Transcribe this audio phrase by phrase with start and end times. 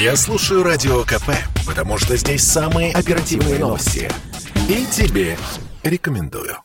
[0.00, 1.28] Я слушаю Радио КП,
[1.66, 4.10] потому что здесь самые оперативные новости.
[4.66, 5.36] И тебе
[5.82, 6.56] рекомендую.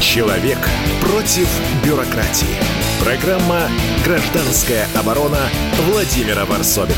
[0.00, 0.58] Человек
[1.00, 1.48] против
[1.84, 2.54] бюрократии.
[3.02, 3.68] Программа
[4.04, 5.40] «Гражданская оборона»
[5.90, 6.94] Владимира Варсовина.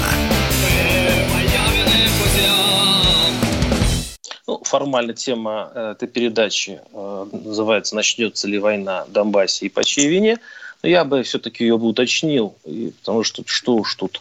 [4.46, 9.82] Ну, формально тема э, этой передачи э, называется «Начнется ли война в Донбассе и по
[9.82, 10.36] чьей вине?».
[10.82, 12.54] Но я бы все-таки ее бы уточнил,
[13.00, 14.20] потому что что уж тут.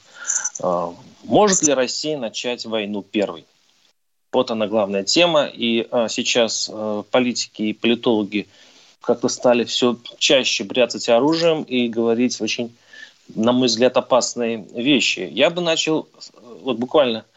[0.61, 0.89] Э,
[1.23, 3.45] может ли Россия начать войну первой?
[4.31, 5.45] Вот она главная тема.
[5.45, 6.69] И сейчас
[7.09, 8.47] политики и политологи
[9.01, 12.75] как-то стали все чаще бряцать оружием и говорить очень,
[13.33, 15.27] на мой взгляд, опасные вещи.
[15.31, 16.07] Я бы начал
[16.61, 17.25] вот буквально–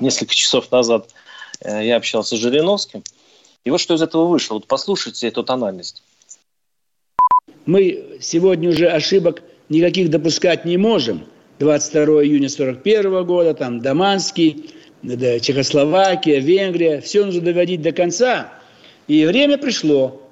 [0.00, 1.08] несколько часов назад
[1.60, 3.02] э, я общался с Жириновским.
[3.64, 4.54] И вот что из этого вышло.
[4.54, 6.02] Вот послушайте эту тональность.
[7.66, 11.24] Мы сегодня уже ошибок никаких допускать не можем.
[11.58, 14.70] 22 июня 1941 года, там Даманский,
[15.02, 17.00] Чехословакия, Венгрия.
[17.00, 18.52] Все нужно доводить до конца.
[19.08, 20.22] И время пришло.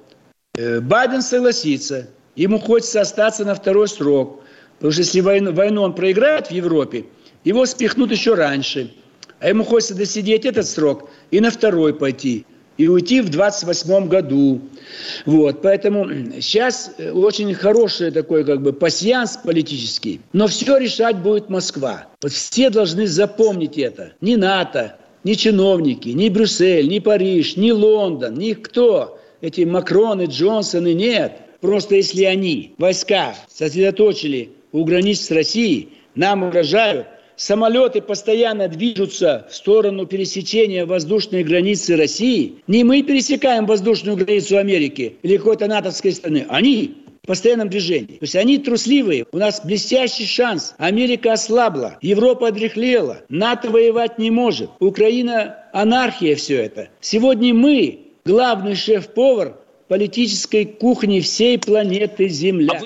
[0.57, 2.07] Э, Байден согласится.
[2.35, 4.41] Ему хочется остаться на второй срок.
[4.77, 7.05] Потому что если войну, войну он проиграет в Европе,
[7.43, 8.93] его спихнут еще раньше.
[9.39, 12.45] А ему хочется досидеть этот срок и на второй пойти.
[12.77, 14.59] И уйти в 28 году.
[15.25, 16.07] Вот, поэтому
[16.41, 20.19] сейчас э, очень хороший такой как бы пассианс политический.
[20.33, 22.07] Но все решать будет Москва.
[22.21, 24.13] Вот все должны запомнить это.
[24.19, 29.19] Ни НАТО, ни чиновники, ни Брюссель, ни Париж, ни Лондон, никто.
[29.39, 31.33] Эти Макроны, Джонсоны, нет.
[31.61, 39.55] Просто если они войска сосредоточили у границ с Россией, нам угрожают, самолеты постоянно движутся в
[39.55, 46.45] сторону пересечения воздушной границы России, не мы пересекаем воздушную границу Америки или какой-то натовской страны,
[46.49, 48.17] они в постоянном движении.
[48.17, 49.25] То есть они трусливые.
[49.31, 50.75] У нас блестящий шанс.
[50.77, 54.69] Америка ослабла, Европа одрехлела, НАТО воевать не может.
[54.79, 56.89] Украина анархия все это.
[57.01, 59.57] Сегодня мы главный шеф-повар
[59.87, 62.81] политической кухни всей планеты Земля.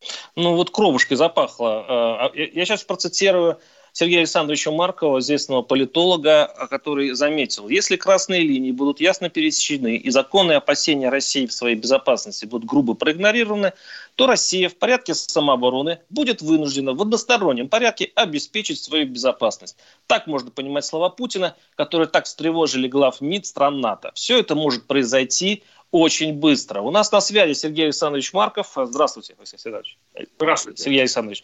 [0.00, 1.84] А ну вот кровушкой запахло.
[1.86, 3.58] А, а, я сейчас процитирую
[3.92, 10.58] Сергея Александровича Маркова, известного политолога, который заметил, если красные линии будут ясно пересечены и законные
[10.58, 13.72] опасения России в своей безопасности будут грубо проигнорированы,
[14.14, 19.76] то Россия в порядке самообороны будет вынуждена в одностороннем порядке обеспечить свою безопасность.
[20.06, 24.12] Так можно понимать слова Путина, которые так встревожили глав МИД стран НАТО.
[24.14, 26.80] Все это может произойти очень быстро.
[26.82, 28.72] У нас на связи Сергей Александрович Марков.
[28.76, 29.98] Здравствуйте, Алексей Александрович.
[30.36, 30.82] Здравствуйте.
[30.82, 31.42] Сергей Александрович.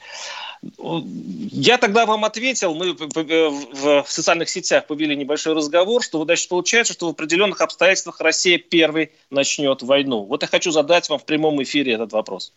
[0.79, 7.09] Я тогда вам ответил, мы в социальных сетях повели небольшой разговор, что значит, получается, что
[7.09, 10.23] в определенных обстоятельствах Россия первой начнет войну.
[10.25, 12.53] Вот я хочу задать вам в прямом эфире этот вопрос.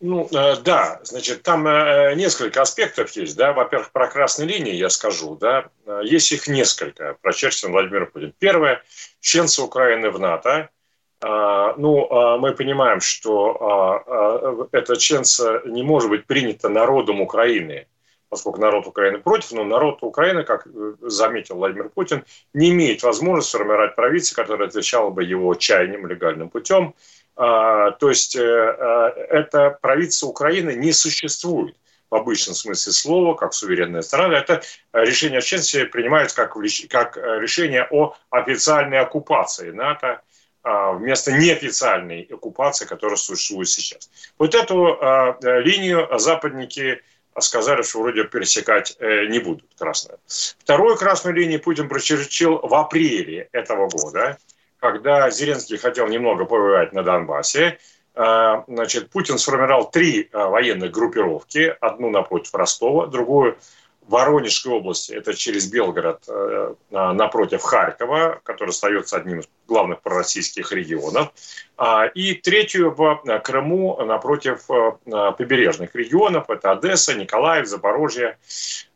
[0.00, 3.52] Ну, э, да, значит, там э, несколько аспектов есть, да.
[3.52, 5.68] Во-первых, про красные линии я скажу, да.
[5.84, 8.32] Э, есть их несколько, прочерчен Владимир Путин.
[8.38, 8.82] Первое,
[9.20, 10.70] членство Украины в НАТО.
[11.22, 17.88] Ну, мы понимаем, что это членство не может быть принято народом Украины,
[18.30, 20.66] поскольку народ Украины против, но народ Украины, как
[21.02, 22.24] заметил Владимир Путин,
[22.54, 26.94] не имеет возможности сформировать правительство, которое отвечало бы его чаяниям легальным путем.
[27.42, 31.74] А, то есть э, э, это правительство Украины не существует
[32.10, 34.36] в обычном смысле слова, как суверенная страна.
[34.36, 34.60] Это
[34.92, 36.52] решение о членстве принимается как,
[36.90, 40.20] как решение о официальной оккупации НАТО
[40.62, 44.10] а, вместо неофициальной оккупации, которая существует сейчас.
[44.36, 47.00] Вот эту а, линию западники
[47.38, 50.18] сказали, что вроде пересекать э, не будут красную.
[50.58, 54.36] Вторую красную линию Путин прочерчил в апреле этого года
[54.80, 57.78] когда Зеленский хотел немного повоевать на Донбассе,
[58.14, 63.58] э, значит, Путин сформировал три э, военных группировки, одну напротив Ростова, другую
[64.10, 71.28] Воронежской области, это через Белгород э, напротив Харькова, который остается одним из главных пророссийских регионов,
[71.76, 74.66] а, и третью в Крыму напротив
[75.38, 78.36] побережных регионов, это Одесса, Николаев, Запорожье,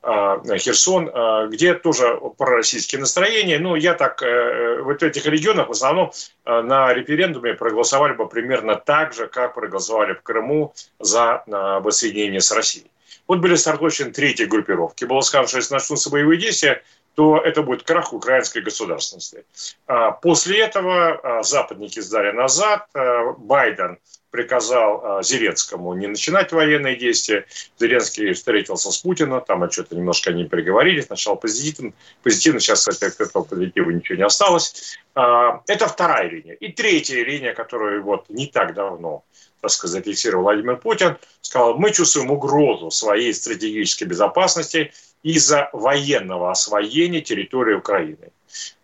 [0.02, 1.10] Херсон,
[1.48, 3.58] где тоже пророссийские настроения.
[3.58, 6.12] Ну, я так, вот в этих регионах в основном
[6.44, 12.90] на референдуме проголосовали бы примерно так же, как проголосовали в Крыму за воссоединение с Россией.
[13.26, 15.04] Вот были сосредоточены третьей группировки.
[15.04, 16.82] Было сказано, что если начнутся боевые действия,
[17.14, 19.44] то это будет крах украинской государственности.
[19.86, 22.86] А, после этого а, западники сдали назад.
[22.94, 23.98] А, Байден
[24.30, 27.46] приказал Зеленскому не начинать военные действия.
[27.78, 31.02] Зеленский встретился с Путиным, там что-то немножко они переговорили.
[31.02, 31.92] Сначала позитивно,
[32.24, 34.98] позитивно сейчас от этого позитива ничего не осталось.
[35.14, 36.54] Это вторая линия.
[36.54, 39.22] И третья линия, которую вот не так давно
[39.68, 47.74] сказать, зафиксировал Владимир Путин, сказал, мы чувствуем угрозу своей стратегической безопасности из-за военного освоения территории
[47.74, 48.30] Украины.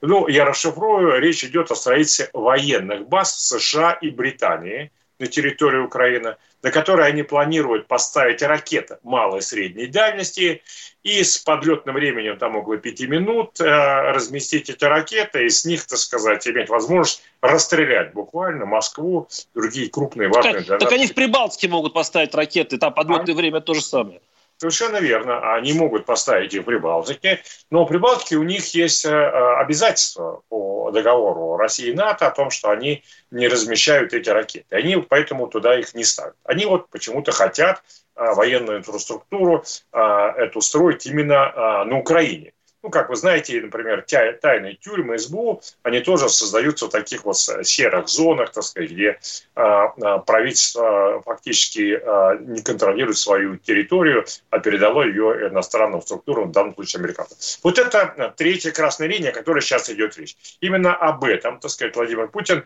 [0.01, 5.79] Ну, я расшифрую, речь идет о строительстве военных баз в США и Британии на территории
[5.79, 10.63] Украины, на которой они планируют поставить ракеты малой и средней дальности
[11.03, 15.87] и с подлетным временем там около пяти минут э, разместить эти ракеты и с них,
[15.87, 20.63] так сказать, иметь возможность расстрелять буквально Москву, другие крупные важные...
[20.63, 23.37] Так, так они в Прибалтике могут поставить ракеты, там подлетное а?
[23.37, 24.21] время то же самое.
[24.61, 25.55] Совершенно верно.
[25.55, 29.09] Они могут поставить их в Прибалтике, но в Прибалтике у них есть э,
[29.57, 34.77] обязательства по договору России и НАТО о том, что они не размещают эти ракеты.
[34.77, 36.35] Они поэтому туда их не ставят.
[36.45, 37.83] Они вот почему-то хотят
[38.17, 39.65] э, военную инфраструктуру
[39.95, 39.99] э,
[40.37, 42.53] эту строить именно на Украине.
[42.83, 44.07] Ну, как вы знаете, например,
[44.41, 49.19] тайные тюрьмы СБУ, они тоже создаются в таких вот серых зонах, так сказать, где
[49.55, 56.53] а, а, правительство фактически а, не контролирует свою территорию, а передало ее иностранным структурам, в
[56.53, 57.37] данном случае американцам.
[57.63, 60.35] Вот это третья красная линия, о которой сейчас идет речь.
[60.63, 62.65] Именно об этом, так сказать, Владимир Путин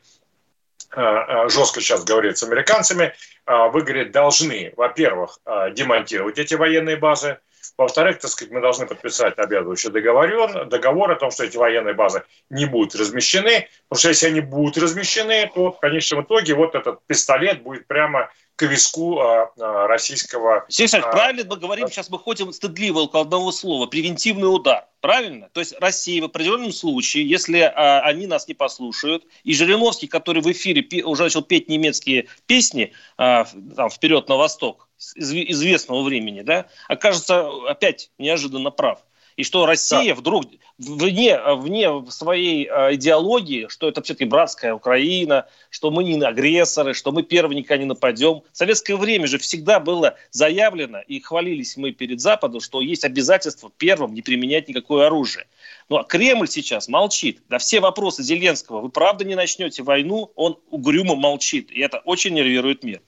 [0.97, 3.15] жестко сейчас говорит с американцами.
[3.47, 5.41] Вы, говорит, должны, во-первых,
[5.73, 7.39] демонтировать эти военные базы,
[7.77, 12.23] во-вторых, так сказать, мы должны подписать обязывающий договор, договор о том, что эти военные базы
[12.51, 17.05] не будут размещены, потому что если они будут размещены, то в конечном итоге вот этот
[17.07, 20.65] пистолет будет прямо к виску а, а, российского...
[20.69, 25.49] Сергей а, правильно мы говорим, сейчас мы ходим стыдливо около одного слова, превентивный удар, правильно?
[25.53, 30.41] То есть Россия в определенном случае, если а, они нас не послушают, и Жириновский, который
[30.41, 36.67] в эфире уже начал петь немецкие песни а, там, «Вперед на восток», известного времени, да,
[36.89, 39.01] окажется опять неожиданно прав.
[39.37, 40.21] И что Россия да.
[40.21, 40.47] вдруг
[40.79, 47.11] вне, вне своей э, идеологии, что это все-таки братская Украина, что мы не агрессоры, что
[47.11, 48.43] мы первые никогда не нападем.
[48.53, 53.71] В советское время же всегда было заявлено, и хвалились мы перед Западом, что есть обязательство
[53.77, 55.47] первым не применять никакое оружие.
[55.89, 57.43] Ну а Кремль сейчас молчит.
[57.49, 61.73] На все вопросы Зеленского, вы правда не начнете войну, он угрюмо молчит.
[61.73, 63.01] И это очень нервирует мир.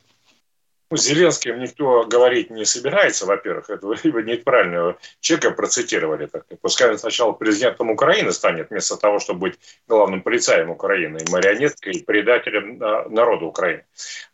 [0.88, 6.27] Ну, Зеленским никто говорить не собирается, во-первых, это вы неправильного человека процитировали.
[6.27, 6.44] Так.
[6.61, 12.05] Пускай он сначала президентом Украины станет, вместо того, чтобы быть главным полицаем Украины, марионеткой, и
[12.05, 13.85] предателем а, народа Украины.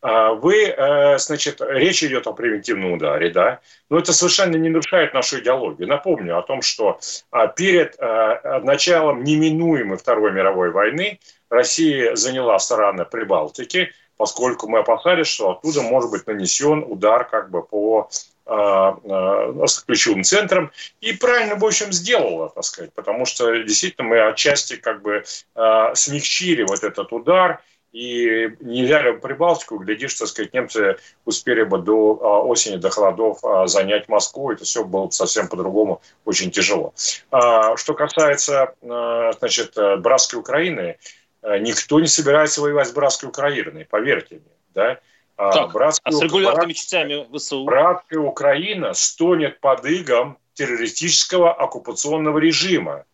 [0.03, 5.15] А вы, э, значит, речь идет о превентивном ударе, да, но это совершенно не нарушает
[5.15, 5.89] нашу идеологию.
[5.89, 7.01] Напомню о том, что
[7.31, 13.91] а, перед началом неминуемой Второй мировой войны Россия заняла страны Прибалтики–
[14.23, 18.09] поскольку мы опасались, что оттуда может быть нанесен удар как бы по
[18.47, 20.71] э, э, ключевым центрам.
[21.01, 25.25] И правильно, в общем, сделала, так сказать, потому что действительно мы отчасти как бы
[25.57, 27.61] э, смягчили вот этот удар,
[27.91, 32.15] и не взяли Прибалтику, глядишь, так сказать, немцы успели бы до
[32.47, 36.95] осени, до холодов занять Москву, это все было бы совсем по-другому, очень тяжело.
[36.97, 44.55] Что касается, значит, братской Украины, Э, никто не собирается воевать с братской Украиной, поверьте мне.
[44.75, 45.01] Да?
[45.37, 47.65] А, братская, а с регулярными брат, частями ВСУ?
[47.65, 53.05] Братская Украина стонет под игом террористического оккупационного режима.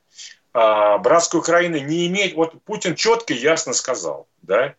[0.53, 2.35] А, братская Украина не имеет...
[2.35, 4.75] Вот Путин четко и ясно сказал, да?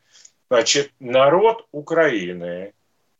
[0.49, 2.73] Значит, народ Украины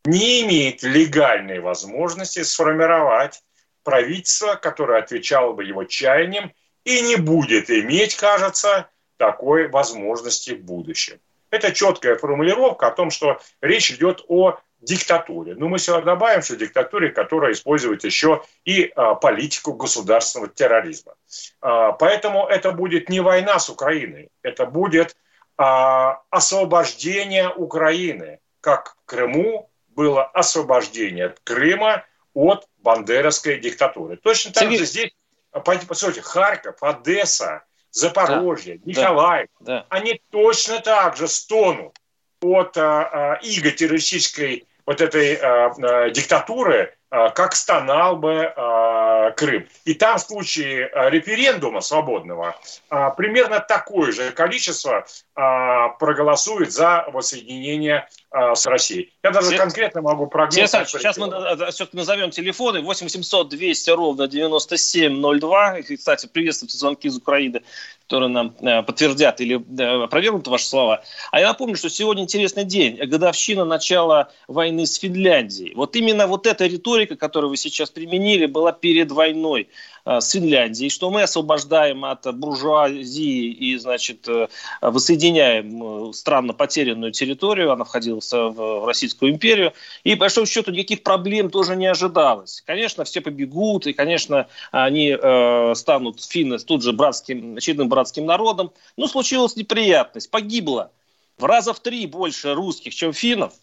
[0.04, 3.42] не имеет легальной возможности сформировать
[3.84, 6.52] правительство, которое отвечало бы его чаяниям,
[6.84, 8.88] и не будет иметь, кажется,
[9.20, 11.20] такой возможности в будущем.
[11.50, 15.54] Это четкая формулировка о том, что речь идет о диктатуре.
[15.56, 21.16] Но мы сюда добавим, что диктатуре, которая использует еще и а, политику государственного терроризма.
[21.60, 25.16] А, поэтому это будет не война с Украиной, это будет
[25.58, 34.16] а, освобождение Украины, как в Крыму было освобождение Крыма от бандеровской диктатуры.
[34.16, 35.10] Точно так же здесь,
[35.52, 41.96] посмотрите, Харьков, Одесса, Запорожье, да, Николаев, да, они точно так же стонут
[42.40, 49.32] от а, а, иго террористической вот этой а, а, диктатуры, а, как стонал бы а,
[49.32, 49.68] Крым.
[49.84, 52.56] И там в случае а, референдума свободного
[52.88, 59.12] а, примерно такое же количество а, проголосует за воссоединение а, с Россией.
[59.24, 60.88] Я даже конкретно могу прогнозировать.
[60.88, 61.26] Сейчас мы
[61.72, 62.80] все-таки назовем телефоны.
[62.80, 65.78] 8 800 200 ровно 9702.
[65.78, 67.62] И, кстати, приветствуйте звонки из Украины,
[68.06, 71.02] которые нам э, подтвердят или э, опровергнут ваши слова.
[71.32, 73.04] А я напомню, что сегодня интересный день.
[73.04, 75.74] Годовщина начала войны с Финляндией.
[75.74, 79.68] Вот именно вот эта риторика, которую вы сейчас применили, была перед войной.
[80.04, 84.48] Э, с Финляндией, что мы освобождаем от буржуазии и, значит, э,
[84.80, 89.72] воссоединяем странно потерянную территорию, она входила в Российскую империю,
[90.04, 92.62] и, по большому счету, никаких проблем тоже не ожидалось.
[92.66, 98.72] Конечно, все побегут, и, конечно, они э, станут финны тут же братским, очередным братским народом,
[98.96, 100.90] но случилась неприятность, погибло
[101.38, 103.54] в раза в три больше русских, чем финнов.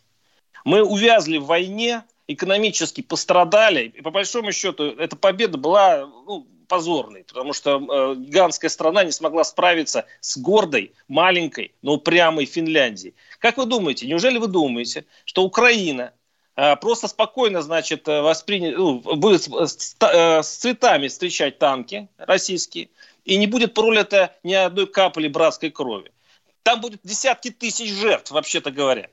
[0.66, 3.94] Мы увязли в войне, экономически пострадали.
[3.96, 9.12] И по большому счету эта победа была ну, позорной, потому что э, гигантская страна не
[9.12, 13.16] смогла справиться с гордой, маленькой, но упрямой Финляндией.
[13.40, 16.14] Как вы думаете, неужели вы думаете, что Украина
[16.56, 22.90] э, просто спокойно, значит, э, воспринят, ну, будет с, э, с цветами встречать танки российские
[23.24, 26.12] и не будет пролито ни одной капли братской крови?
[26.64, 29.10] Там будет десятки тысяч жертв, вообще-то говоря.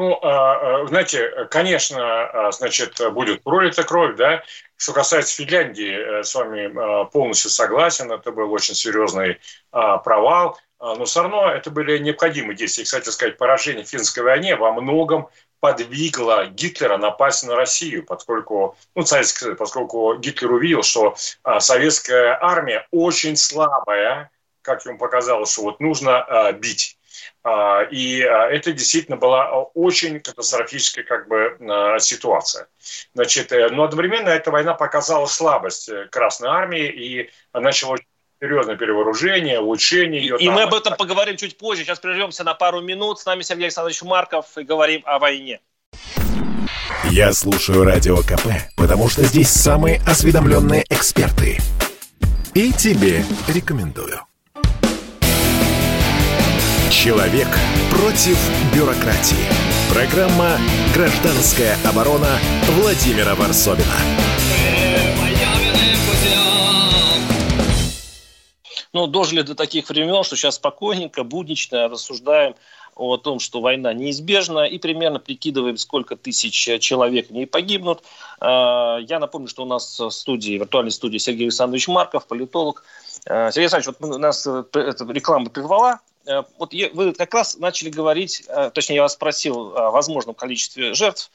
[0.00, 4.42] Ну, а, а, знаете, конечно, а, значит, будет пролита кровь, да.
[4.78, 9.38] Что касается Финляндии, э, с вами полностью согласен, это был очень серьезный
[9.70, 10.58] провал.
[10.80, 12.84] Но все равно это были необходимые действия.
[12.84, 15.28] Кстати сказать, поражение в финской войне во многом
[15.60, 19.04] подвигло Гитлера напасть на Россию, поскольку, ну,
[19.58, 21.14] поскольку Гитлер увидел, что
[21.58, 24.30] советская армия очень слабая,
[24.62, 26.96] как ему показалось, что вот нужно бить.
[27.44, 31.56] Э, и э, это действительно была очень катастрофическая как бы
[31.98, 32.68] ситуация.
[33.14, 37.96] Значит, э, но одновременно эта война показала слабость э, Красной Армии и начала
[38.40, 40.36] серьезное перевооружение, улучшение ее.
[40.38, 40.54] И там.
[40.54, 41.84] мы об этом поговорим чуть позже.
[41.84, 43.20] Сейчас прервемся на пару минут.
[43.20, 45.60] С нами Сергей Александрович Марков и говорим о войне.
[47.10, 51.58] Я слушаю Радио КП, потому что здесь самые осведомленные эксперты.
[52.54, 54.29] И тебе рекомендую.
[56.90, 57.46] Человек
[57.88, 58.36] против
[58.74, 59.46] бюрократии.
[59.94, 60.58] Программа
[60.92, 62.36] «Гражданская оборона»
[62.80, 63.86] Владимира Варсовина.
[68.92, 72.56] Ну, дожили до таких времен, что сейчас спокойненько, буднично рассуждаем
[72.96, 78.02] о том, что война неизбежна, и примерно прикидываем, сколько тысяч человек в ней погибнут.
[78.40, 82.82] А, я напомню, что у нас в студии, в виртуальной студии Сергей Александрович Марков, политолог.
[83.26, 86.00] А, Сергей Александрович, вот у нас э, реклама прервала,
[86.58, 91.30] вот вы как раз начали говорить, э, точнее, я вас спросил о возможном количестве жертв.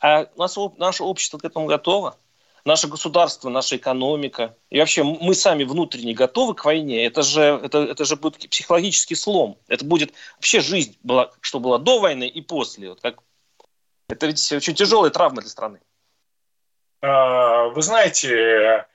[0.00, 2.16] А наше общество к этому готово?
[2.64, 7.06] Наше государство, наша экономика и вообще мы сами внутренне готовы к войне.
[7.06, 9.58] Это же, это, это же будет психологический слом.
[9.68, 12.90] Это будет вообще жизнь, была, что была до войны и после.
[12.90, 13.18] Вот как...
[14.08, 15.80] Это ведь очень тяжелая травма для страны.
[17.00, 18.86] А, вы знаете,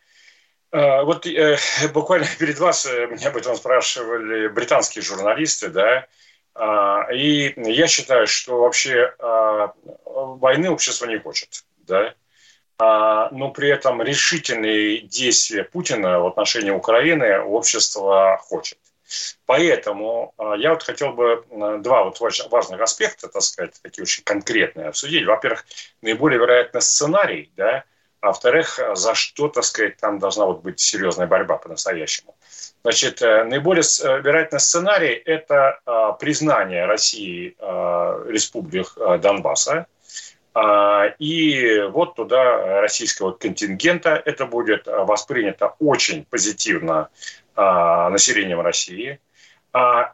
[0.72, 1.58] вот э,
[1.94, 6.06] буквально перед вас э, меня об этом спрашивали британские журналисты, да,
[6.54, 9.74] а, и я считаю, что вообще а,
[10.06, 12.14] войны общество не хочет, да,
[12.78, 18.78] но при этом решительные действия Путина в отношении Украины общество хочет.
[19.46, 21.46] Поэтому я вот хотел бы
[21.80, 25.26] два вот важных аспекта, так сказать, такие очень конкретные обсудить.
[25.26, 25.66] Во-первых,
[26.02, 27.86] наиболее вероятный сценарий, да,
[28.26, 32.36] а во-вторых, за что, так сказать, там должна вот быть серьезная борьба по-настоящему.
[32.82, 37.56] Значит, э, наиболее э, вероятный сценарий– это э, признание России
[38.28, 39.86] республик Донбасса,
[41.20, 44.22] и вот туда российского контингента.
[44.26, 47.10] Это будет воспринято очень позитивно
[47.56, 49.35] населением России– а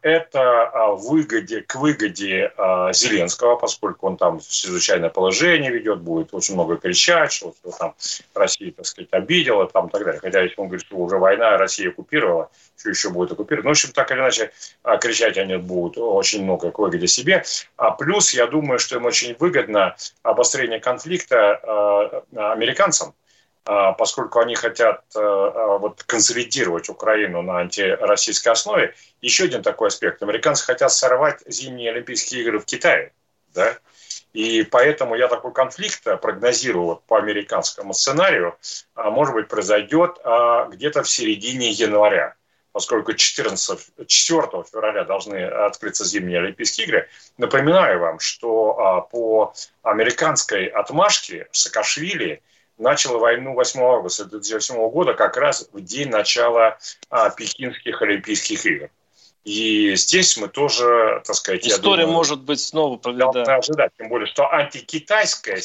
[0.01, 6.55] это а, выгоде, к выгоде а, Зеленского, поскольку он там чрезвычайное положение ведет, будет очень
[6.55, 7.95] много кричать, что, что там
[8.33, 10.19] Россия, так сказать, обидела, там и так далее.
[10.19, 13.65] Хотя если он говорит, что уже война, Россия оккупировала, что еще будет оккупировать.
[13.65, 14.51] Ну, в общем, так или иначе,
[14.99, 17.43] кричать они будут очень много к выгоде себе.
[17.77, 23.20] А плюс, я думаю, что им очень выгодно обострение конфликта американцам, а,
[23.63, 28.95] поскольку они хотят э, э, вот, консолидировать Украину на антироссийской основе.
[29.21, 30.21] Еще один такой аспект.
[30.23, 33.13] Американцы хотят сорвать зимние Олимпийские игры в Китае.
[33.53, 33.77] Да?
[34.33, 38.57] И поэтому я такой конфликт прогнозирую вот по американскому сценарию,
[38.95, 42.35] а, может быть, произойдет а, где-то в середине января
[42.73, 44.41] поскольку 14, 4
[44.71, 47.09] февраля должны открыться зимние Олимпийские игры.
[47.37, 49.53] Напоминаю вам, что по
[49.83, 52.41] американской отмашке Саакашвили
[52.81, 56.77] начала войну 8 августа 2008 года, как раз в день начала
[57.09, 58.89] а, Пекинских Олимпийских игр.
[59.43, 63.47] И здесь мы тоже, так сказать, История думаю, может быть снова повидать.
[63.47, 65.59] ожидать, тем более, что антикитайская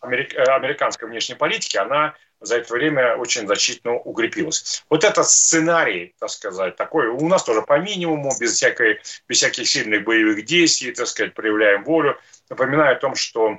[0.00, 4.84] америк, э, американской внешней политики, она за это время очень значительно укрепилась.
[4.90, 9.68] Вот этот сценарий, так сказать, такой у нас тоже по минимуму, без, всякой, без всяких
[9.68, 12.18] сильных боевых действий, так сказать, проявляем волю.
[12.50, 13.58] Напоминаю о том, что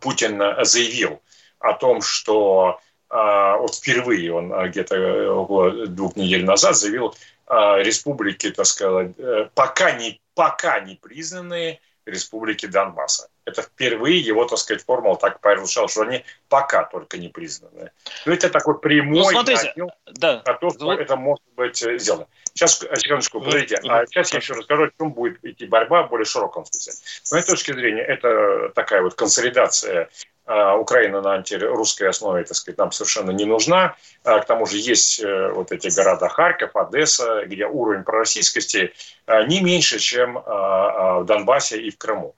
[0.00, 1.22] Путин заявил,
[1.64, 7.14] о том, что вот впервые он где-то около двух недель назад заявил
[7.48, 9.12] республики, так сказать,
[9.54, 13.28] пока не, пока не признанные республики Донбасса.
[13.44, 17.90] Это впервые его, так сказать, формула так порушал, что они пока только не признаны.
[18.26, 19.74] Ну, это такой прямой ну, смотрите,
[20.06, 20.42] да.
[20.44, 21.00] на то, что вот.
[21.00, 22.26] это может быть э, сделано.
[22.52, 23.76] Сейчас, секундочку, подождите.
[23.88, 26.92] А сейчас я еще расскажу, о чем будет идти борьба в более широком смысле.
[27.22, 30.08] С моей точки зрения, это такая вот консолидация а,
[30.46, 33.96] Украина на антирусской основе, так сказать, нам совершенно не нужна.
[34.24, 38.92] А, к тому же есть э, вот эти города Харьков, Одесса, где уровень пророссийскости
[39.26, 42.34] а, не меньше, чем в Донбассе и в Крыму.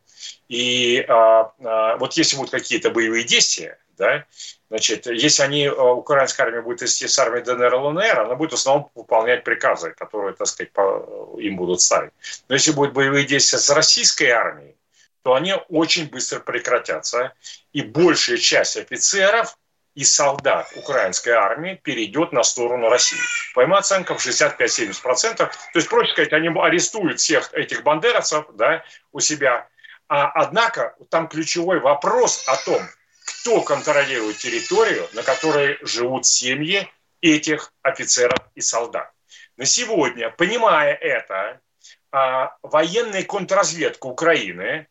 [0.48, 4.24] И вот если будут какие-то боевые действия, да,
[4.68, 8.54] значит, если они, украинская армия будет вести с армией ДНР и ЛНР, она будет в
[8.54, 10.70] основном выполнять приказы, которые, так сказать,
[11.38, 12.12] им будут ставить.
[12.48, 14.75] Но если будут боевые действия с российской армией,
[15.26, 17.32] то они очень быстро прекратятся,
[17.72, 19.58] и большая часть офицеров
[19.96, 23.18] и солдат украинской армии перейдет на сторону России.
[23.52, 25.34] По моим оценкам, 65-70%.
[25.34, 29.66] То есть, проще сказать, они арестуют всех этих бандеровцев да, у себя.
[30.06, 32.82] А, однако там ключевой вопрос о том,
[33.24, 36.88] кто контролирует территорию, на которой живут семьи
[37.20, 39.10] этих офицеров и солдат.
[39.56, 41.60] На сегодня, понимая это,
[42.12, 44.86] а, военная контрразведка Украины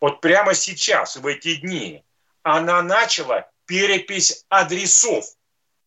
[0.00, 2.04] вот прямо сейчас, в эти дни,
[2.42, 5.24] она начала перепись адресов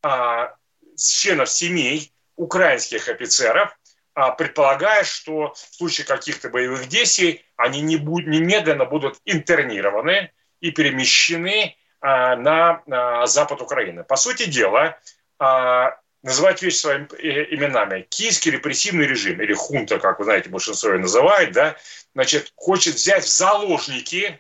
[0.04, 0.56] а,
[0.98, 3.76] членов семей украинских офицеров,
[4.14, 10.72] а, предполагая, что в случае каких-то боевых действий они не будут, немедленно будут интернированы и
[10.72, 14.04] перемещены а, на а, запад Украины.
[14.04, 15.00] По сути дела,
[15.40, 17.06] а, называть вещи своими
[17.56, 18.06] именами.
[18.10, 21.76] Киевский репрессивный режим, или хунта, как вы знаете, большинство ее называет, да,
[22.14, 24.40] значит, хочет взять в заложники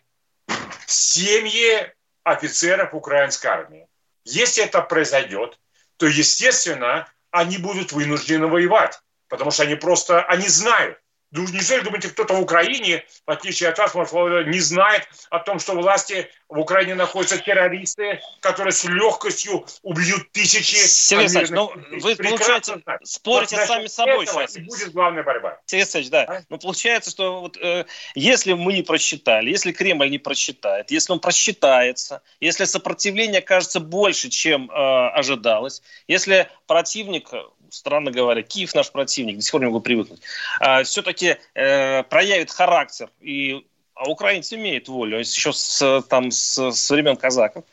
[0.85, 1.91] семьи
[2.23, 3.87] офицеров украинской армии.
[4.25, 5.59] Если это произойдет,
[5.97, 11.00] то, естественно, они будут вынуждены воевать, потому что они просто, они знают,
[11.31, 15.73] Неужели думаете, кто-то в Украине, в отличие от вас, может, не знает о том, что
[15.73, 22.81] власти в Украине находятся террористы, которые с легкостью убьют тысячи Сергей Александрович, ну вы, получается,
[23.03, 24.57] спорите вот сами с собой сейчас.
[24.57, 25.59] И будет главная борьба.
[25.65, 26.23] Сергей Александрович, да.
[26.23, 26.41] А?
[26.49, 31.21] Ну, получается, что вот, э, если мы не просчитали, если Кремль не просчитает, если он
[31.21, 37.29] просчитается, если сопротивление кажется больше, чем э, ожидалось, если противник
[37.71, 40.21] странно говоря, Киев наш противник, до сих пор не могу привыкнуть,
[40.59, 46.91] а, все-таки э, проявит характер, и, а украинцы имеют волю, еще с, там, с, с
[46.91, 47.63] времен казаков,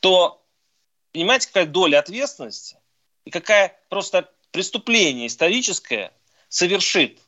[0.00, 0.42] то
[1.12, 2.76] понимаете, какая доля ответственности
[3.24, 6.12] и какая просто преступление историческое
[6.50, 7.18] совершит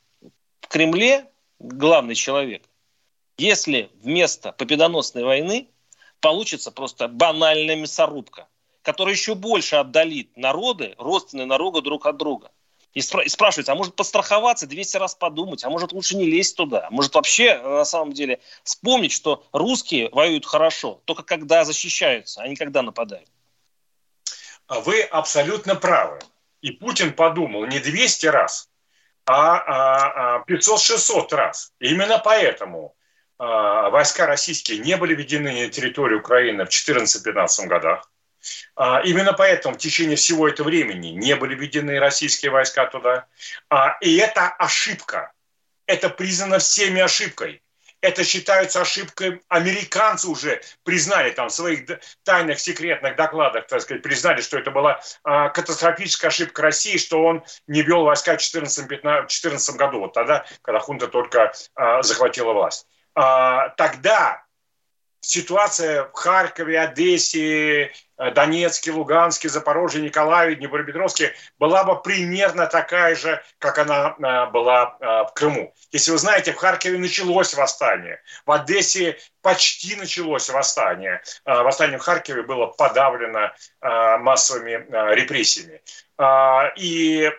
[0.60, 1.26] в Кремле
[1.58, 2.62] главный человек,
[3.38, 5.68] если вместо победоносной войны
[6.20, 8.46] получится просто банальная мясорубка–
[8.90, 12.50] который еще больше отдалит народы, родственные народы друг от друга.
[12.92, 16.56] И, спра- и спрашивается, а может подстраховаться, 200 раз подумать, а может лучше не лезть
[16.56, 16.88] туда?
[16.90, 22.48] Может вообще, э, на самом деле, вспомнить, что русские воюют хорошо, только когда защищаются, а
[22.48, 23.28] не когда нападают?
[24.66, 26.18] А вы абсолютно правы.
[26.60, 28.68] И Путин подумал не 200 раз,
[29.24, 31.72] а 500-600 а, раз.
[31.78, 32.96] И именно поэтому
[33.38, 38.10] а, войска российские не были введены на территорию Украины в 2014-2015 годах.
[38.76, 43.26] А, именно поэтому в течение всего этого времени не были введены российские войска туда.
[43.68, 45.32] А, и это ошибка.
[45.86, 47.62] Это признано всеми ошибкой.
[48.00, 49.42] Это считается ошибкой.
[49.48, 51.86] Американцы уже признали там в своих
[52.24, 57.44] тайных секретных докладах, так сказать, признали, что это была а, катастрофическая ошибка России, что он
[57.66, 61.52] не вел войска в 2014 году, вот тогда, когда хунта только
[62.02, 62.86] захватила власть.
[63.14, 64.44] тогда
[65.20, 73.42] ситуация в Харькове, Одессе, э, Донецке, Луганске, Запорожье, Николаеве, Днепропетровске была бы примерно такая же,
[73.58, 75.74] как она э, была э, в Крыму.
[75.92, 81.22] Если вы знаете, в Харькове началось восстание, в Одессе почти началось восстание.
[81.44, 85.80] Восстание в Харькове было подавлено массовыми репрессиями.
[86.76, 87.32] И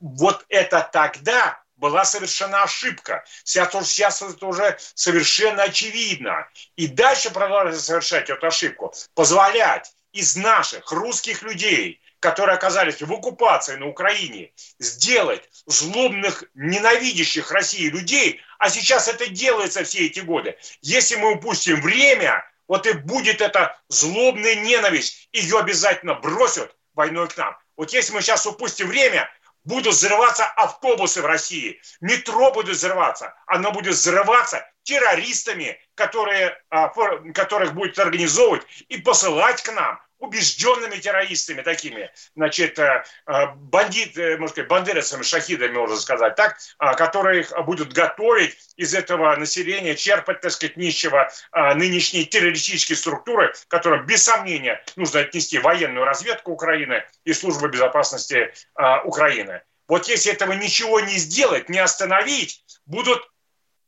[0.00, 3.24] вот это тогда была совершена ошибка.
[3.44, 6.46] Сейчас, это уже совершенно очевидно.
[6.76, 13.76] И дальше продолжать совершать эту ошибку, позволять из наших русских людей, которые оказались в оккупации
[13.76, 20.56] на Украине, сделать злобных, ненавидящих России людей, а сейчас это делается все эти годы.
[20.82, 27.36] Если мы упустим время, вот и будет эта злобная ненависть, ее обязательно бросят войной к
[27.36, 27.56] нам.
[27.76, 29.30] Вот если мы сейчас упустим время,
[29.64, 36.88] будут взрываться автобусы в России, метро будет взрываться, оно будет взрываться террористами, которые, а,
[37.34, 44.48] которых будет организовывать и посылать к нам убежденными террористами такими, значит, э, э, бандит, можно
[44.48, 50.40] сказать, бандерасами, шахидами, можно сказать, так, а, которые их будут готовить из этого населения, черпать,
[50.40, 57.04] так сказать, нищего а, нынешней террористической структуры, которым, без сомнения, нужно отнести военную разведку Украины
[57.24, 59.62] и службу безопасности а, Украины.
[59.88, 63.26] Вот если этого ничего не сделать, не остановить, будут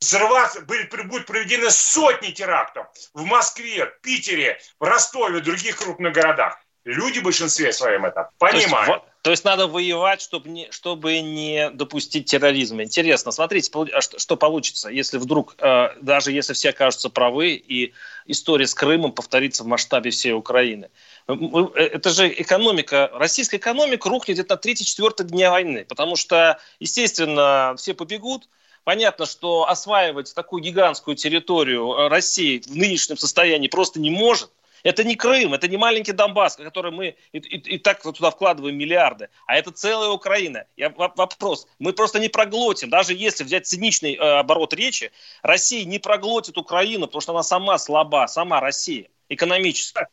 [0.00, 6.58] взрываться, будут проведены сотни терактов в Москве, Питере, в Ростове, в других крупных городах.
[6.84, 8.86] Люди в большинстве своем это понимают.
[8.86, 12.84] То есть, то есть надо воевать, чтобы не, чтобы не допустить терроризма.
[12.84, 17.92] Интересно, смотрите, а что, получится, если вдруг, э, даже если все окажутся правы, и
[18.24, 20.88] история с Крымом повторится в масштабе всей Украины.
[21.28, 21.34] Э,
[21.76, 27.92] это же экономика, российская экономика рухнет где-то на 3-4 дня войны, потому что, естественно, все
[27.92, 28.48] побегут,
[28.90, 34.50] Понятно, что осваивать такую гигантскую территорию э, России в нынешнем состоянии просто не может.
[34.82, 38.76] Это не Крым, это не маленький Донбасс, который мы и, и, и так туда вкладываем
[38.76, 40.64] миллиарды, а это целая Украина.
[40.76, 46.00] Я, вопрос, мы просто не проглотим, даже если взять циничный э, оборот речи, Россия не
[46.00, 50.04] проглотит Украину, потому что она сама слаба, сама Россия, экономически.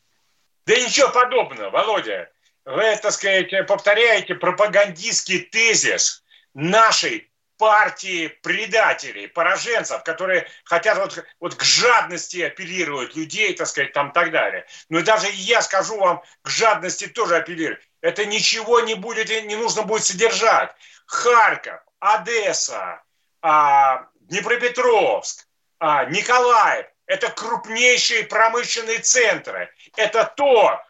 [0.66, 2.30] Да ничего подобного, Володя.
[2.64, 6.22] Вы, так сказать, повторяете пропагандистский тезис
[6.54, 14.12] нашей партии предателей, пораженцев, которые хотят вот, вот к жадности апеллируют людей, так сказать, там
[14.12, 14.66] так далее.
[14.88, 17.78] Но даже я скажу вам, к жадности тоже апеллирую.
[18.00, 20.70] Это ничего не будет, не нужно будет содержать.
[21.06, 23.02] Харьков, Одесса,
[23.42, 25.46] а, Днепропетровск,
[25.80, 29.72] а, Николаев– это крупнейшие промышленные центры.
[29.96, 30.80] Это то,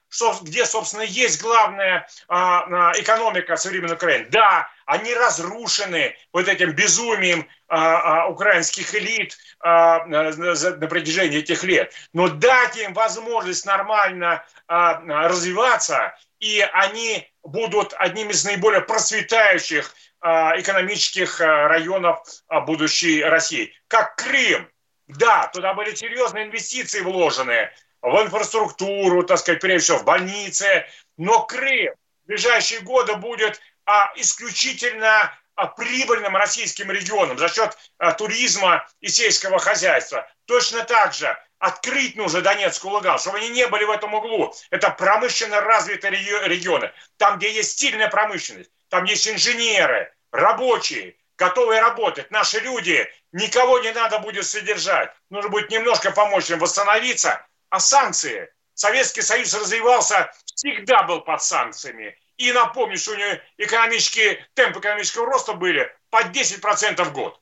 [0.43, 4.27] где, собственно, есть главная а, а экономика современной Украины.
[4.31, 11.93] Да, они разрушены вот этим безумием а, украинских элит на, протяжении этих лет.
[12.13, 22.21] Но дать им возможность нормально развиваться, и они будут одним из наиболее процветающих экономических районов
[22.67, 23.73] будущей России.
[23.89, 24.69] Как Крым.
[25.09, 27.71] Да, туда были серьезные инвестиции вложены
[28.03, 30.87] в инфраструктуру, так сказать, прежде всего в больницы.
[31.17, 38.13] Но Крым в ближайшие годы будет а, исключительно а, прибыльным российским регионом за счет а,
[38.13, 40.31] туризма и сельского хозяйства.
[40.47, 44.55] Точно так же открыть нужно Донецкую Луганск, чтобы они не были в этом углу.
[44.71, 52.31] Это промышленно развитые регионы, там, где есть сильная промышленность, там есть инженеры, рабочие, готовые работать.
[52.31, 55.11] Наши люди, никого не надо будет содержать.
[55.31, 57.47] Нужно будет немножко помочь им восстановиться.
[57.71, 58.49] А санкции?
[58.75, 62.17] Советский Союз развивался, всегда был под санкциями.
[62.37, 67.41] И напомню, что у него экономические, темпы экономического роста были по 10% в год.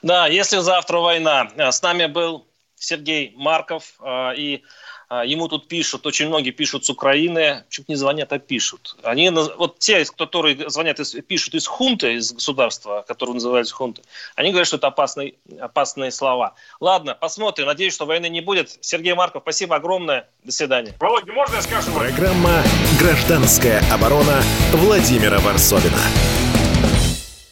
[0.00, 1.50] Да, если завтра война.
[1.70, 3.92] С нами был Сергей Марков.
[4.00, 4.64] А, и
[5.10, 8.96] ему тут пишут, очень многие пишут с Украины, чуть не звонят, а пишут.
[9.02, 14.02] Они, вот те, которые звонят, пишут из хунты, из государства, которое называется хунты,
[14.36, 16.54] они говорят, что это опасные, опасные слова.
[16.80, 17.66] Ладно, посмотрим.
[17.66, 18.78] Надеюсь, что войны не будет.
[18.80, 20.28] Сергей Марков, спасибо огромное.
[20.44, 20.94] До свидания.
[21.00, 21.92] Володя, можно я скажу?
[21.92, 22.62] Программа
[23.00, 24.42] «Гражданская оборона»
[24.72, 26.39] Владимира Варсовина.